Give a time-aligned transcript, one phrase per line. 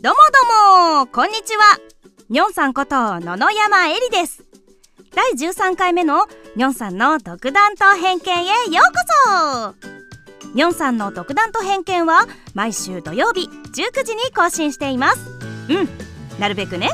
[0.00, 0.18] どうも
[0.92, 1.76] どうもこんにちは。
[2.28, 4.44] にょんさんこと野々山えりです。
[5.12, 10.54] 第13回目のにょんさんの独断と偏見へようこそ。
[10.54, 15.30] にょんさんの独断と偏見は毎週土曜日19時に更新しています。
[15.68, 15.88] うん
[16.38, 16.90] なるべくね。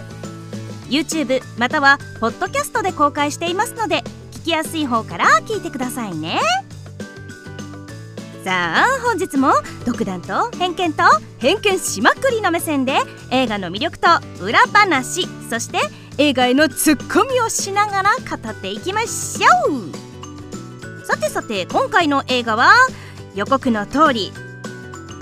[0.89, 4.03] YouTube またはポッドキャストで公開していますので
[4.33, 6.41] 聞きやすい方から聞いてくださいね。
[8.45, 9.53] さあ本日も
[9.87, 11.03] 独断と偏見と
[11.39, 12.99] 偏見しまくりの目線で
[13.31, 14.07] 映画の魅力と
[14.39, 15.79] 裏話そして
[16.19, 21.07] 映画へのツッコミをしながら語っていきましょう。
[21.07, 22.73] さてさて今回の映画は
[23.35, 24.31] 予告の通り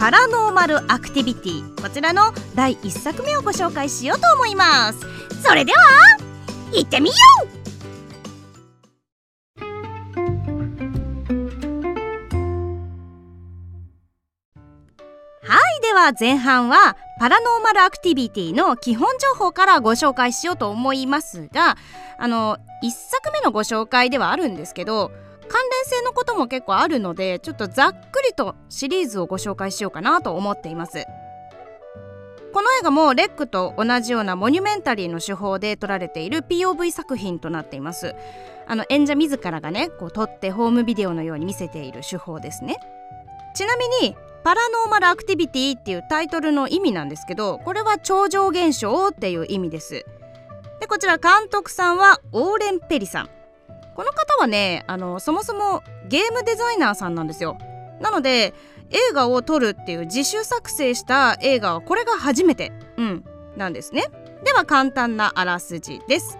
[0.01, 4.99] パラノーマルアクティビティこちらの第1作目をご紹介しようと思います。
[5.45, 5.79] それでは
[6.73, 7.15] 行ってみよ
[7.59, 7.62] う
[16.03, 21.77] は前半はパラノーマルアクティビティの基本情報からご紹介しようと思いますが
[22.19, 25.13] あの1作目のご紹介ではあるんですけど
[25.49, 31.07] 関連性のことも結構あるのでちょっとざっくりとシリーズをご紹介しようかなと思っています。
[32.53, 38.15] この映画もレックと同じようなモニュメンタリーの手法で撮られている POV 作品となっています。
[38.67, 42.77] あの演者自らがねこう撮ってホームビデオのように見せている手法ですね。
[43.55, 50.05] ちなみにパラノーマルアクティビティっていうタイトルの意味なんですけどこれは超常現象っていう意味です。
[50.81, 53.31] でこちら監督さんはオーレン・ペリさん。
[53.95, 57.57] この方はねあのそもそもゲームデザイナーさんなんですよ。
[58.01, 58.53] なので
[58.91, 63.25] 映画を撮るっていう自主作成した映画はこれが初めて、うん、
[63.57, 64.05] なんですね。
[64.45, 66.39] では簡単なあらすじです。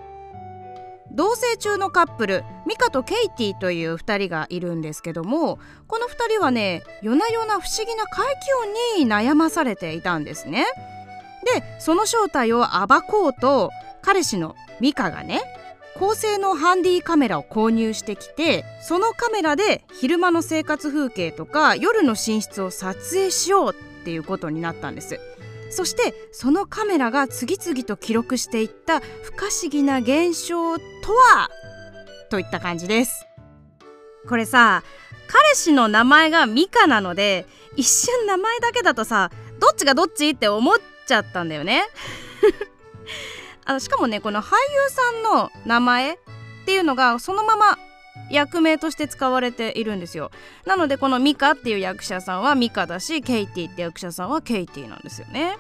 [1.15, 10.67] 同棲中のカップルミカとケイティという2人がいるんですけどもこの2人はね夜な夜な不思議な怪奇音に悩まされていたんですね。
[11.55, 15.43] でその正体を暴こうと彼氏のミカがね
[15.99, 25.21] 高性能ハンディカメラを購入してきてそのカメラで昼間の生活風景とか夜の寝室を撮影しようっていうことになったんです。
[25.73, 30.83] そしてそのカメラが次々と記録していった不可思議な現象と
[31.37, 31.49] は？
[32.31, 33.27] といった感じです。
[34.29, 34.83] これさ
[35.27, 37.47] 彼氏の名前がミカなので
[37.77, 40.75] 一瞬名前だけだとさどっちがどっちって思っ
[41.07, 41.85] ちゃったんだよね。
[43.65, 46.19] あのしかもねこの俳優さんの名前っ
[46.67, 47.79] ていうのがそのまま
[48.31, 50.31] 役名として使われているんですよ。
[50.67, 55.57] なのでこのミカっていう役者さんはミカだしケイティって役者さんはケイティなんですよね。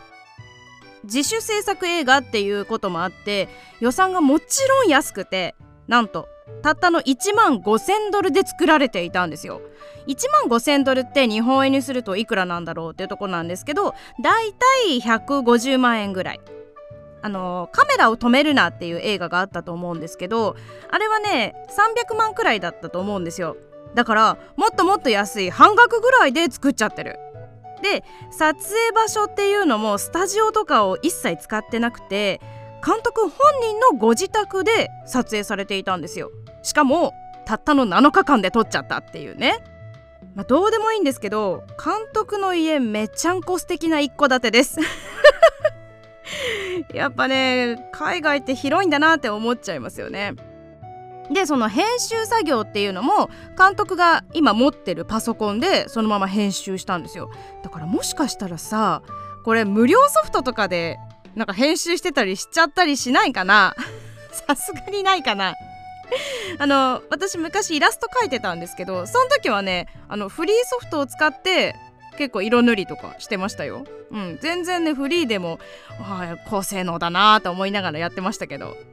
[1.04, 3.48] 自主制作映画っていうこともあって
[3.80, 5.56] 予算がもちろん安くて
[5.88, 6.28] なんと
[6.62, 9.60] たったの1万5000ドルで作られていたんですよ。
[10.06, 16.40] 1万5000ドルって日本円にするといくらなんだろうっていうとこなんですけどだいたい150万円ぐらい。
[17.22, 20.56] あのカメラを止めるなっていう映画があったと思うんですけど
[20.90, 21.54] あれはね
[22.08, 23.56] 300万くらいだったと思うんですよ。
[23.94, 27.18] だからもっともっと安い半額ぐらいで作っちゃってる。
[27.82, 32.40] で撮影場所っていうのもスタジオとかを一切使ってなくて
[32.84, 36.30] 監督本人のご自宅で撮影されていたんですよ。
[36.62, 37.12] しかも
[37.44, 39.62] たったの7日間で撮っちゃったっていうね。
[40.34, 44.78] まあ、どうでもいいんですけど監督の家めちゃんこ素敵な一戸建てです。
[46.94, 50.34] やっぱね海外って広いんだなって思っちゃいますよね。
[51.30, 57.30] でその編集作業っていうのも監督が今持ってるパソコンでそのまま編集したんですよ。
[57.62, 59.02] だからもしかしたらさ
[59.44, 60.98] これ無料ソフトとかで
[61.34, 63.74] なんか編集してたりしちゃったりしないかな？
[64.46, 65.54] さすがにないかな？
[66.58, 71.74] あの私昔イラスト描いてたんですけどその時はねあのフリーソフトを使って
[72.18, 73.84] 結構色塗りとかしてましたよ。
[74.10, 75.58] うん、全然ねフリーでも、
[75.98, 78.76] はあ、高性能だなと思いながらやってましたけど。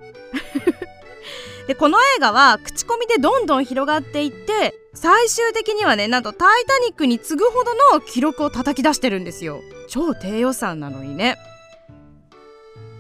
[1.68, 11.38] でこの映画は口コミでどんどん広がっていって最終的にはねなんと「タイタニック」に次ぐほどの記録を叩き出してるんですよ超低予算なのにね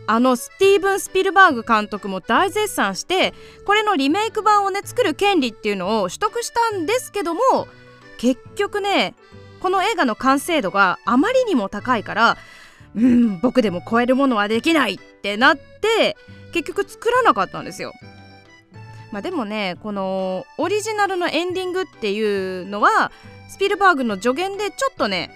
[0.06, 3.34] あのスティーブン・スピルバーグ監督も大絶賛して
[3.66, 7.42] これのリメイク版をね作る権利っていうのを取得したんですけども
[8.20, 9.16] 結局ね
[9.62, 12.38] この映画の完成度があまりにも高いから
[12.96, 16.18] うん僕でも超えるものはできないってなって
[16.52, 17.94] 結局作らなかったんですよ。
[19.12, 23.12] まあ、でもねこのオリジナルのエンディングっていうのは
[23.48, 25.32] スピルバーグの助言でちょっとね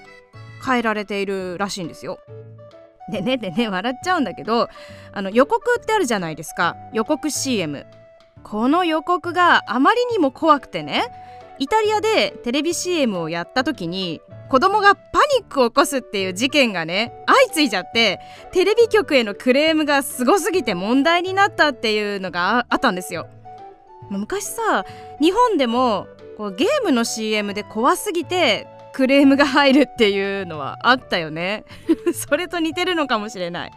[0.65, 2.19] 変えられているらしいんですよ。
[3.11, 4.69] でねでね笑っちゃうんだけど
[5.11, 7.85] あの予告ってあるじゃないですか予告 CM。
[8.43, 11.05] この予告があまりにも怖くてね
[11.59, 18.19] イタリアでテレビ CM をやった時に子供がパニックを起こすっていう事件がね相次いじゃって
[18.51, 23.27] テレビ局へのクレームがすごすぎて問題になったっていうのがあったんですよ。
[24.09, 24.85] 昔さ
[25.19, 26.07] 日本でも
[26.37, 31.65] こうゲームの CM で怖すぎてクレームが入るっていうのはあったよね。
[32.13, 33.71] それと似てるのかもしれない、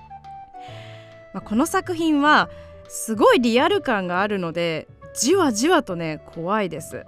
[1.32, 2.50] まあ、この作品は
[2.88, 7.06] すごいリアル感があるのでじわじわとね怖いです。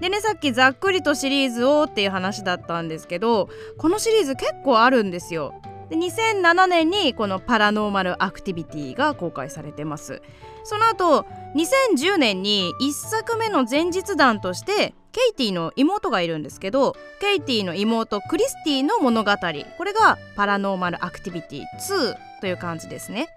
[0.00, 3.48] でねさっきざっくりとシリーズをっていう話だったんですけど
[3.78, 5.54] このシリーズ結構あるんですよ。
[5.88, 10.22] で2007年にこのパラノーマルアクティビティが公開されてます。
[10.64, 19.32] その後2010年に1作目の前日談としてケイティの妹がいるんですけどケイティの妹クリスティの物語。
[19.76, 23.28] これがパラノーマルアクティビティ2という感じですね。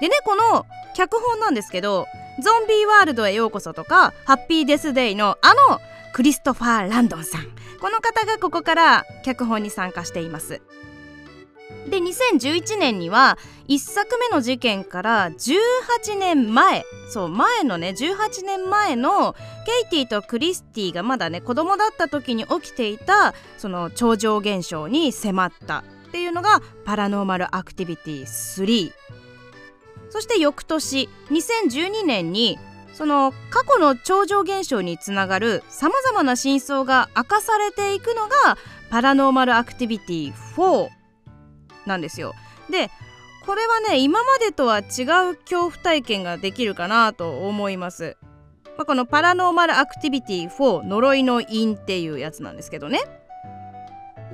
[0.00, 0.64] でねこの
[0.94, 2.06] 脚本なんですけど
[2.40, 5.80] 「ゾンビーワールドへようこそ」とか「ハッピーデスデイのあの
[6.12, 7.46] クリストファー・ランドンさん。
[7.80, 10.60] この方がここから脚本に参加しています。
[11.88, 13.38] で2011年には
[13.68, 19.34] 1作目の事件から18年前そう前のね18年前の
[19.90, 28.92] ケイティとクリスティがまだね子供だった時に起きていたその超常現象に迫ったっていうのがパラノーマルアクティビティ3
[30.10, 32.58] そして翌年2012年に
[32.92, 38.58] その過去の超常現象につながるさまざまな真相が明かされていくのが
[38.90, 40.88] パラノーマルアクティビティ4
[41.86, 42.34] なんですよ。
[42.68, 42.90] で
[43.46, 44.84] これはね今までとは違う
[45.36, 48.16] 恐怖体験ができるかなと思います。
[48.76, 53.00] まあ、このパラノーマルアクティビティ4呪いの因っていうやつなんですけどね。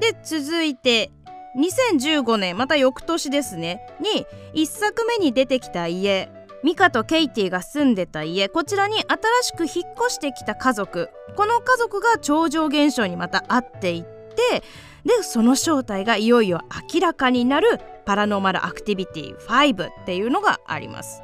[0.00, 1.10] で続いて
[1.56, 6.30] 2015年また翌年ですねに1作目に出てきた家
[6.62, 9.06] ミカとケイティが住んでた家こちらに新
[9.42, 11.10] しく引っ越してきた家族。
[11.36, 14.64] この家族が超常現象にまた会っていって
[15.04, 16.62] でその正体がいよいよ
[16.92, 21.22] 明らかになるパラノーマルアクティビティ5っていうのがあります。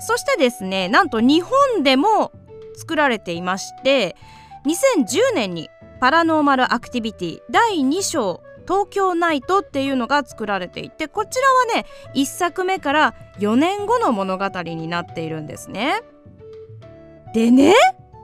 [0.00, 2.32] そしてですねなんと日本でも
[2.74, 4.16] 作られていまして
[4.66, 5.68] 2010年に
[6.00, 16.02] パラノーマルアクティビティ第2章東京ナイトっていうのが作られていてこちらはね1作目から4年後の物語になっているんですね。
[17.34, 17.74] でね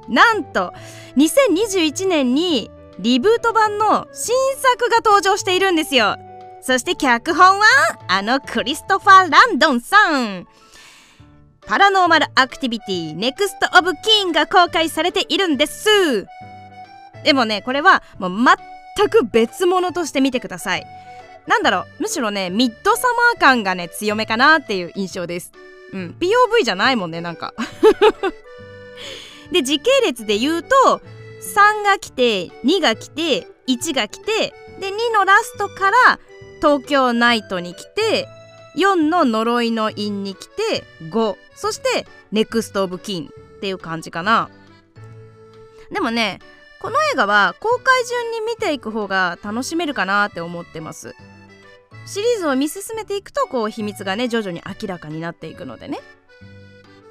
[0.08, 0.72] なんと
[1.16, 6.16] 2021年にリブート版の新作が登場しているんですよ。
[6.60, 7.64] そして脚本は
[8.08, 10.46] あのクリストファー・ランドンさん。
[11.68, 16.26] パラノーマルアクティビティ Next of Kin が公開されているんです
[17.24, 18.30] でもねこれはもう
[18.98, 20.84] 全く別物として見てください。
[21.46, 23.02] なんだろうむしろねミッドサ
[23.34, 25.52] マー感がね強めかなっていう印象です。
[25.92, 27.54] うん POV じゃないもんねなんか。
[29.52, 31.00] で時系列で言うと
[31.40, 36.18] 3が来て2が来て1が来てで2のラストから
[36.56, 38.28] 東京ナイトに来て
[38.76, 44.50] 4の呪いの印に来て5そしてネクスト・オブ・キンっていう感じかな。
[45.90, 46.40] でもね
[46.80, 51.14] この映画は公開順に見ていく方が楽しめるかなって思ってます。
[52.06, 56.00] シリーズを見進めていくとこう秘密がね徐々に明らかになっていくのでね。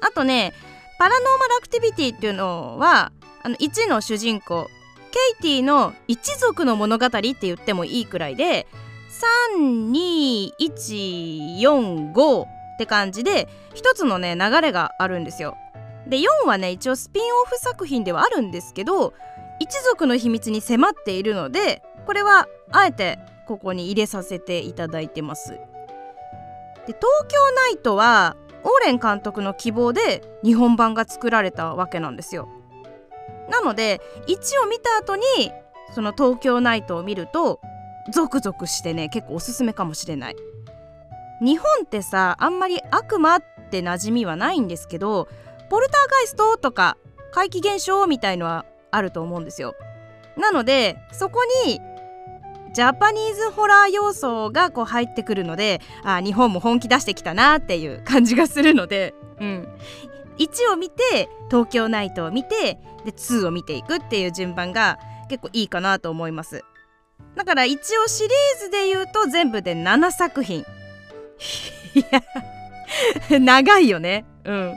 [0.00, 0.54] あとね
[0.98, 3.12] パラノーマルアクティビティっていうのは
[3.42, 4.68] あの1の主人公
[5.10, 8.66] ケイティの一族の物語って言ってもいいくらいで
[10.58, 12.46] 32145っ
[12.78, 15.56] て感じで一つのね流れがあるんですよ。
[16.06, 19.14] で4はね一応スピンオフ作品ではあるんですけど
[19.60, 25.50] 一族の秘密に迫っているのでこれはあえてここに入れさせていただいてます。
[25.50, 25.58] で
[26.86, 32.48] 東京ナイトはオーレン監督の希望で日本版が作られたわけなんですよ。
[33.50, 35.22] なので1を見た後に
[35.94, 37.60] その東京ナイトを見ると
[38.12, 40.36] ゾクゾクしてね結構おすすめかもしれない。
[41.40, 45.28] 日本ってさあんまり悪魔って馴染みはないんですけど
[45.70, 46.96] ポルターガイストとか
[47.32, 49.74] 怪奇現象みたいのはあると思うんですよ。
[50.36, 51.80] なのでそこに
[52.72, 59.68] ジャパニーズホラー要素がこう入ってくるのであ日本も本気出してきたなっていう感じがするので、うん、
[60.38, 66.64] 1を見て東京ナイトを見てで2を見ていくっていう順番が結構いいかなと思います。
[67.34, 70.64] だから一応シリーズで言うと全部で7作品。
[71.94, 72.04] い
[73.30, 74.24] や長いよね。
[74.44, 74.76] うん。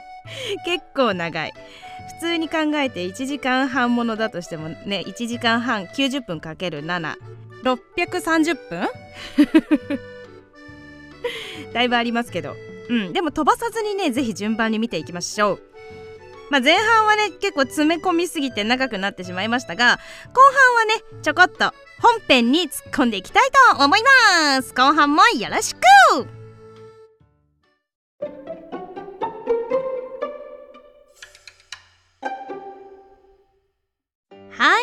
[0.65, 1.53] 結構長い。
[2.19, 8.87] 普通に考えて1時間半ものだとしてもね1時間半90分 ×7630 分？
[11.73, 12.55] だいぶありますけど。
[12.89, 15.61] うんでも飛ばさずにね是非順番に見ていきましょう。
[16.49, 20.01] まあ、前半はね結構詰め込みすぎて長くなってしまいましたが
[20.33, 23.43] 後半はねちょこっと本編に突っ込んでいきたい
[23.77, 24.01] と思い
[24.57, 24.73] ます。
[24.73, 26.40] 後半もよろしく！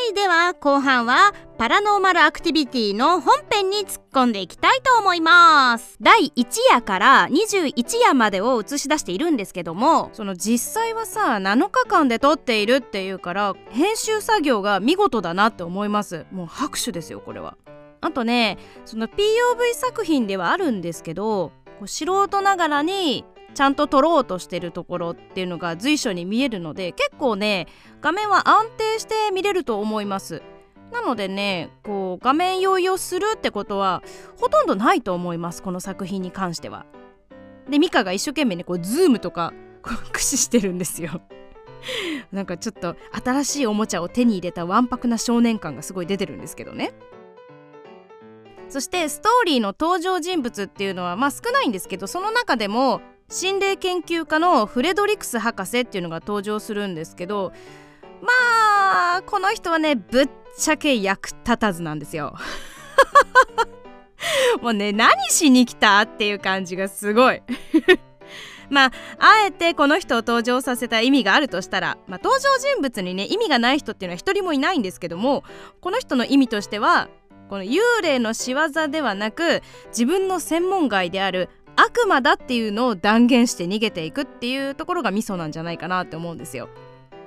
[0.08, 5.96] いでは後半はパラノーマルアクティビティの本編に突っ込んでいきたいと思います。
[6.00, 16.26] 第1夜から21夜までを映し出しているんですけどもその実際はさ7日間で撮っているっていうから編集作業が見事だなって思います。
[16.30, 17.56] もう拍手ですよこれは。
[18.00, 19.14] あとねその POV
[19.74, 23.24] 作品ではあるんですけどこう素人ながらに
[23.54, 27.66] ちゃんと撮ろうとしてるところっていうのが随所に見えるので結構ね
[28.00, 30.42] 画面は安定して見れると思います。
[30.92, 34.02] なのでねこう画面用意をするってことは
[34.38, 36.86] ほとんどないと思いますこの作品に関しては。
[37.68, 39.52] でミカが一生懸命ねこうズームとか
[39.82, 41.20] 駆使してるんですよ。
[42.32, 46.92] なんかちょっと新しいおもちゃを手に入れたわんぱくな少年感がすごい出てるんですけどね。
[48.68, 53.00] そしてストーリーの登場人物っていうのはまあ少ないんですけどその中でも
[53.30, 57.52] 心霊研究家のフレドリクス博士っていうのが登場するんですけど
[58.22, 62.34] まあこの人はねぶっちゃけ役立たずなんですよ。
[64.62, 67.42] もうね何しに来たっていう感じがすごい。
[68.70, 75.44] まああえてこの人を登場させた意味があるとしたら、まあ、登場人物にね意味がない人っていうのは一人もいないんですけども
[75.80, 77.08] この人の意味としては
[77.48, 86.68] この幽霊の仕業ではなく自分の専門外である悪魔だっていうのを断言して逃げていくっていうところがミソなんじゃないかなって思うんですよ。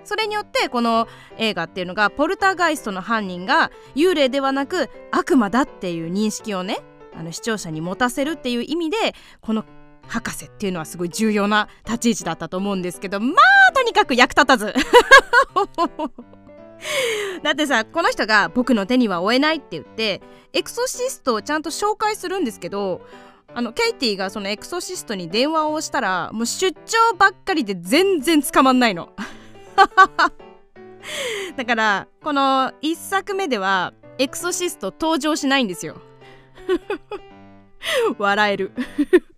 [0.04, 6.80] それによってこの映画っていうのがポルターガイストの犯人が幽霊ではなく悪魔だっていう認識をね
[7.16, 8.98] あの視聴者に持たせるっていう意味で
[9.42, 9.64] この
[10.08, 13.36] 博士っていうのはすごい重要な立ち位置だったと思うんですけどま
[13.70, 14.74] あとにかく役立たず
[17.44, 23.02] だってさこの人が僕の手には負えないって言ってエクソシストをちゃんと紹介するんですけど
[23.54, 29.10] あのケイティがそのエクソシストに電話をしたらもう出張ばっかりで全然捕まんないの。
[31.58, 36.02] だからこの1作目ではエクソシスト登場しないんですよ。
[38.18, 38.72] 笑える。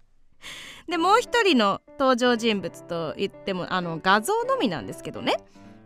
[0.88, 5.38] でもう一人の登場人物と言ってもあの画像のみなんですけどね、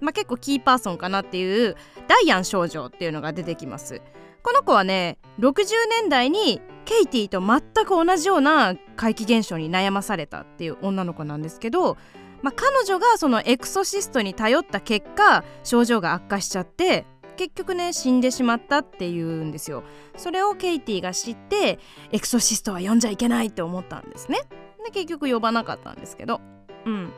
[0.02, 1.76] まあ、結構キーパーソンかなっていう
[2.08, 4.02] ダイアン少女っていうのが出てきます。
[4.48, 5.66] この子はね60
[6.00, 11.98] 年代にケイティと全く同じような怪奇現象に悩まされたっていう女の子なんですけど、
[12.42, 19.84] まあ、彼女がそのエクソシストに頼った結果症状が悪化しちゃって結局ね死んでしまったっていうんですよ。
[20.16, 21.78] それをケイティが知って
[22.14, 24.40] エクソシストは呼んじゃいけないって思ったんですね。
[24.86, 26.40] で結局呼ばなかったんですけど。
[26.86, 27.12] うん。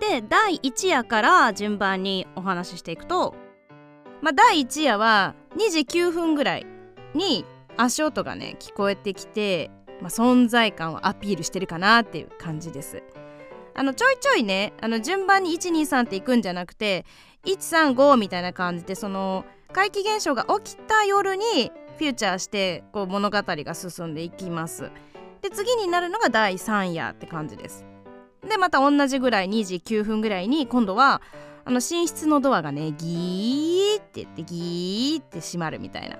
[0.00, 3.36] で第1夜から順番にお話ししていくと
[4.22, 6.66] まあ、第1夜は2時9分ぐらい
[7.12, 7.44] に
[7.76, 13.02] 足音がね聞こえてきて、まあ、存在感をアピールしてるかなっていう感じです。
[13.74, 17.06] あのちょいちょいねあの順番に123っていくんじゃなくて
[17.44, 24.90] 135みたいな感じでその怪奇現象が起きた夜にフューチャーしてこう物語が進んでいきます。
[25.40, 27.84] で次になるのが第3夜って感じです。
[28.48, 31.22] でまた同じぐらい2時9分ぐらいに今度は
[31.64, 36.18] あの寝室のドアがねギーって言ってギーって閉まるみたいな。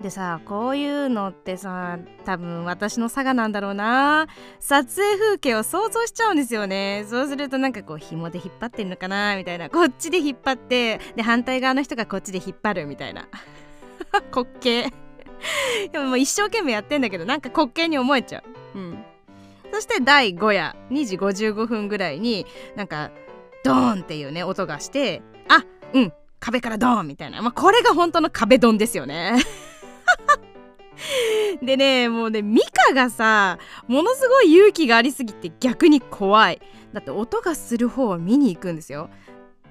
[0.00, 4.26] でさこういうのってさ多分私の差がなんだろうな。
[4.60, 7.06] 撮影風景を想像しちゃうんですよね。
[7.08, 9.70] そうするとなんかこう紐で引っ張ってんのかなみたいな。
[9.70, 13.28] こっちで引っ張ってで反対側の人がこっちで引っ張るみたいな。
[14.34, 14.92] 滑稽。
[15.90, 18.42] でももう一生懸命やってんだけどなんか滑稽に思えちゃ
[18.74, 18.78] う。
[18.78, 19.04] うん。
[19.72, 23.10] そして第5夜2時55分ぐらいになんか
[23.64, 29.38] ドーンっていうね音がしてあうん壁からドーンみたいな、まあ、これが本当の壁ドンですよね。
[31.62, 36.60] でねもうねミカがさものすごい勇気がありすぎて逆に怖い。
[36.92, 39.08] だって音がする方を見に行くんですよ。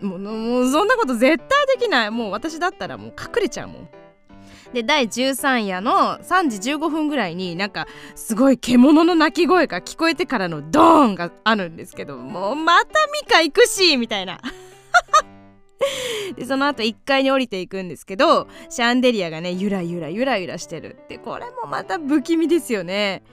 [0.01, 2.11] もうもうそんなこと絶対できない。
[2.11, 3.89] もう私だったらもう隠れちゃうもん。
[4.73, 14.39] で第13夜の3時15分ぐらいになんかすごい獣の鳴き声が聞こえてからのドーンがあるんですけどもうまたミカ行くしみたいな。
[16.35, 21.17] でその後1階に降りていくんですけどシャンデリアがねゆらゆらゆらゆらしてるって。
[21.17, 23.23] これもまた不気味ですよね。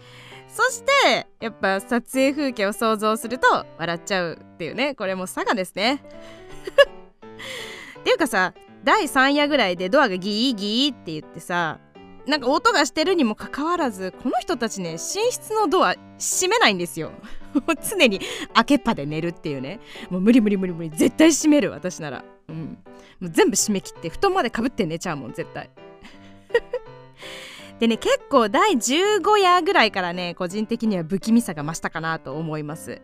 [0.48, 4.94] そしてやっぱ撮影風景を想像すると笑っちゃうっていうね。
[4.94, 6.02] これも佐賀ですね。
[8.00, 8.52] っていうかさ
[8.84, 11.80] 第3夜ぐらいでドアがギーギーって言ってさ
[12.26, 17.12] なんか音がしてるにもかかわらずこの人たちね寝室のドア閉めないんですよ。
[17.90, 18.20] 常に
[18.54, 19.80] 開けっぱで寝るっていうね。
[20.10, 22.24] もう無理無理無理無理絶対閉める私なら。
[22.48, 22.78] うん。
[23.20, 25.70] もう全部閉め切って布団までかぶって寝ちゃうもん絶対。
[27.80, 33.00] でね結構第15夜ぐらいからね個人的には不気味さが増したかなと思います。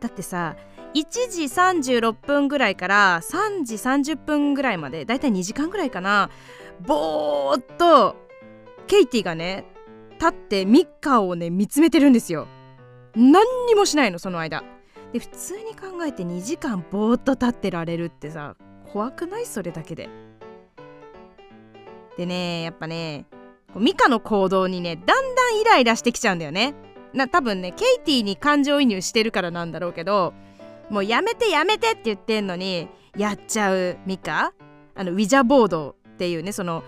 [0.00, 0.56] だってさ
[0.94, 6.30] 1時36分ぐらいから3時30分ぐらいまでだいたい2時間ぐらいかな。
[6.80, 8.16] ぼーっと
[8.86, 9.64] ケイティがね
[10.12, 12.46] 立ってミッカーをね見つめてるんですよ。
[13.14, 14.62] 何にもしないのその間。
[15.12, 18.56] で普通に考えて2時間ぼーっと立ってられるってさ
[18.92, 19.46] 怖くない？
[19.46, 20.08] それだけで。
[22.16, 23.26] でねやっぱね
[23.76, 26.74] ミカの行動にねだんだんイライラしてきちゃうんだよね。
[27.12, 30.34] な多分ねケイティに感情移入してるからなんだろうけど
[30.90, 34.52] もうやめてやめてって言ってんのにやっちゃうミカ？
[34.94, 36.82] あのウィジャボードっていうねその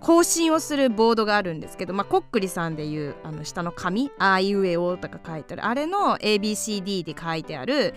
[0.00, 5.66] 更新をするボードがあるんですけど、まあ、コックリさんでいうあの下の紙「あいうえお」とか書いてある。
[5.66, 7.94] あれの ABCD で書いてある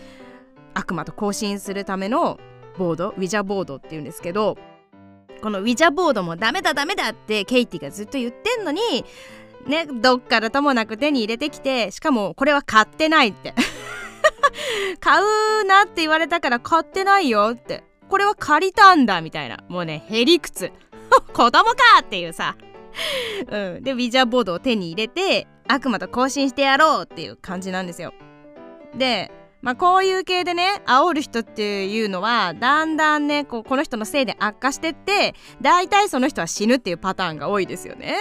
[0.73, 2.39] 悪魔と更新するための
[2.77, 3.09] ボード？
[3.09, 4.57] ウィジャボードっていうんですけど
[5.41, 9.05] このウィジャボードもダメだダメだってケイティがずっと言ってんのに
[9.67, 13.53] ねどっからともなく手に入れてきてしかもこれは買ってないって。
[14.99, 17.83] 買うなって言われたから買ってないよって。
[18.09, 19.63] これは借りたんだみたいな。
[19.69, 20.71] もうねへりくつ。
[21.33, 22.55] 子供かっていうさ。
[23.49, 28.13] うん、でウィジャーボードを手に入れて悪魔と交信してやろうっていう感じなんですよ。
[28.95, 38.17] でまあこういう系でね煽る人っていうのはだんだんねこうこの人のせいで悪化してって大体その人は死ぬっていうパターンが多いですよね。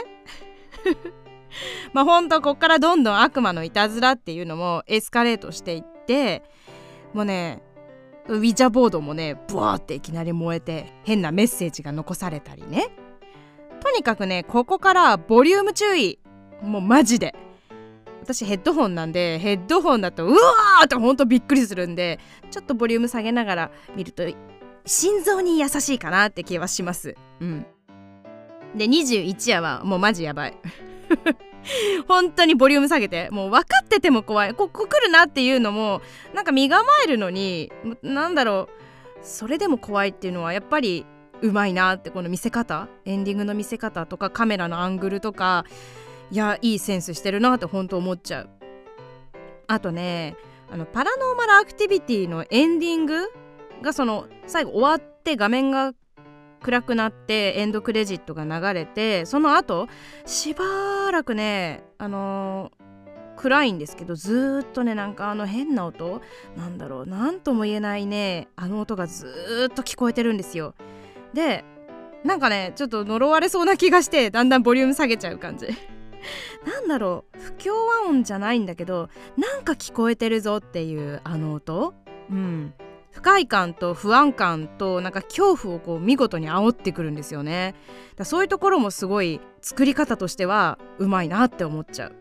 [1.92, 6.42] まあほんとこっからどんどん悪魔のいたずらっていうのもエスカレートしていって
[7.12, 7.62] もうね
[8.28, 12.88] ウィジャボードもねブワーっていきなり燃えて変なメッセージが残されたりね。
[13.80, 16.19] とにかくねここからボリューム注意。
[16.62, 17.35] もうマジで。
[18.23, 24.23] 私ヘッドホンなんでヘッドホンだとうわーってほんとびっくりするんでちょっとボリューム下げながら見ると
[24.85, 27.14] 心臓に優しいかなって気はします。
[27.40, 27.66] うん。
[28.76, 30.57] で21夜はもうマジやばい。
[32.09, 34.55] 本当にボリューム下げてもう分かってても怖い。
[34.55, 36.00] ここ来るなっていうのも
[36.35, 38.80] なんか身構えるのになんだろう
[39.23, 41.06] それでも怖いっていうのはやっぱり
[41.43, 45.65] うまいなってこの見せ方エンディングの見せ方とかカメラのアングルとか
[46.30, 48.50] いやいいセンスしてるなって本当思っちゃう。
[49.67, 50.37] あとね
[50.71, 53.28] あのパラノーマルアクティビティのエンディング
[53.82, 55.93] がその最後終わって画面が
[56.63, 59.89] 暗くなってエンドクレジットが流れてその後
[60.27, 66.21] しばらくねあのー、暗いんですけどずっとねなんかあの変な音
[66.57, 70.75] なんだろう何とも言えないねあの音がずっと聞こえてるんですよ。
[71.33, 71.65] で
[72.25, 75.67] なんかねちょっと呪われそうな気がしてだんだんボリューム下げちゃう感じ。
[76.67, 81.95] なんだろう不協和音じゃないんだけどなんか聞こえてるぞっていうあの音。
[82.31, 82.75] うん。
[83.13, 87.75] 不快感と不安感となんか恐怖をこう見事に煽ってくるんですよね。
[88.17, 92.17] だそういうところもすごい作り方としてはうまいなって思っちゃう。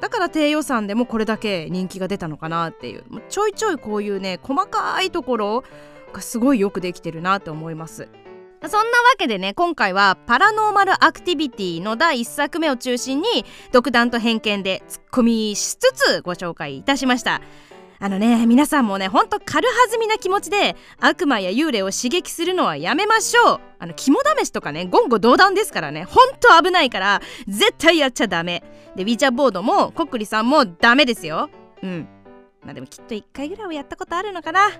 [0.00, 3.04] だから低予算でもこれだけ人気が出たのかなっていう。
[3.28, 5.64] ちょいちょいこういうね細かいところ
[6.12, 8.08] がすごいよくできてるなって思います。
[8.62, 8.84] そんなわ
[9.16, 17.40] けでね今回はパラノーマルアクティビティの第1作目を中心に独断と偏見でツッコミしつつご紹介いたしました。
[18.00, 23.60] あのね皆さんもねほんと軽はずみな気持ちで悪魔や幽霊を刺激するのはやめましょう。
[23.80, 26.04] あの肝試しとかね言語道断ですからね。
[26.04, 28.62] ほんと危ないから絶対やっちゃダメ。
[28.94, 31.50] でウィチャーボードもコックリさんもダメですよ。
[31.82, 32.08] うん。
[32.64, 34.70] まあでもきっと1回ぐらいはやったことあるのかな。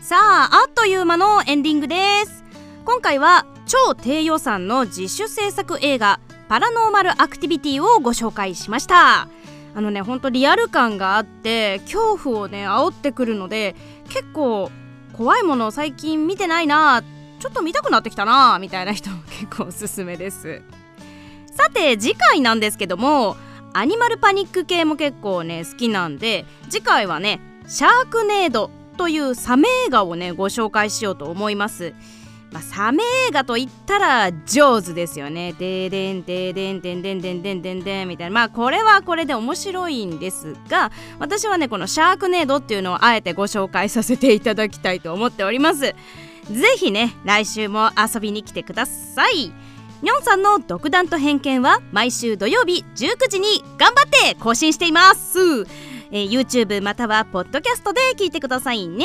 [0.00, 2.45] さああっという間のエンディングです
[2.86, 9.28] 今回は超低予算の自主制作映画パラノーマルアクティビティをご紹介しました。
[9.74, 13.74] あのねほんとリアル感があって恐怖をね煽ってくるので
[14.08, 14.70] 結構
[15.14, 17.02] 怖いものを最近見てないな
[17.40, 20.62] ちょっと見たくなってきたなみたいな人も結構おすすめです。
[21.56, 23.36] さて次回なんですけども
[23.72, 31.92] アニマルパニック系も結構ね好きなんで次回はねシャークネードというサメ映画をねご紹介しようと思います。
[32.56, 35.52] まあ、サメ映画と言ったら上手ですよね。
[35.52, 45.80] ででんででんでんでんでんでんでんでんみたいなまあこれはこれで面白いんですが私はねこのシャークネードっていうのをあえてご紹介させていただきたいと思っております。
[45.80, 45.94] ぜ
[46.78, 49.52] ひね来週も遊びに来てください。
[50.00, 55.38] にょんさんの独断と偏見は毎週土曜日19時に頑張って更新しています。
[56.10, 59.04] えー、YouTube またはポッドキャストで聞いてくださいね。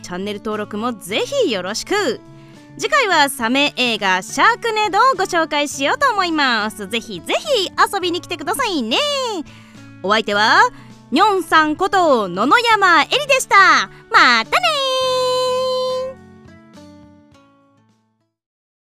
[0.00, 2.22] チャンネル登録もぜひよろしく。
[2.80, 6.88] 次回はサメ映画シャークネードをご紹介しようと思います。
[6.88, 8.96] ぜひぜひ遊びに来てくださいね。
[10.02, 10.62] お相手は
[11.10, 13.90] ニョンさんこと野々山えりでした。
[14.10, 14.56] またね